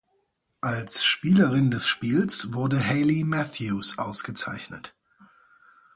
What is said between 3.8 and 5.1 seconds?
ausgezeichnet.